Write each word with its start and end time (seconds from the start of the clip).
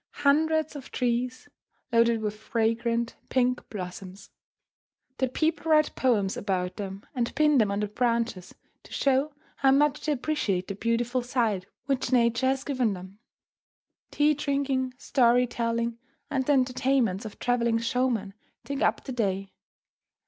Hundreds 0.25 0.75
of 0.75 0.89
trees 0.89 1.47
loaded 1.91 2.21
with 2.21 2.35
fragrant 2.35 3.15
pink 3.29 3.69
blossoms! 3.69 4.31
The 5.19 5.27
people 5.29 5.69
write 5.71 5.93
poems 5.95 6.35
about 6.35 6.77
them, 6.77 7.05
and 7.13 7.35
pin 7.35 7.59
them 7.59 7.69
on 7.71 7.81
the 7.81 7.87
branches, 7.87 8.55
to 8.81 8.91
show 8.91 9.35
how 9.57 9.69
much 9.69 10.03
they 10.03 10.11
appreciate 10.11 10.67
the 10.67 10.73
beautiful 10.73 11.21
sight 11.21 11.67
which 11.85 12.11
Nature 12.11 12.47
has 12.47 12.63
given 12.63 12.93
them. 12.95 13.19
Tea 14.09 14.33
drinking, 14.33 14.95
story 14.97 15.45
telling, 15.45 15.99
and 16.31 16.47
the 16.47 16.53
entertainments 16.53 17.23
of 17.23 17.37
travelling 17.37 17.77
showmen 17.77 18.33
take 18.63 18.81
up 18.81 19.03
the 19.03 19.11
day. 19.11 19.53